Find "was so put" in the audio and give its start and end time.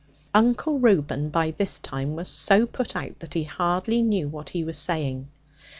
2.15-2.95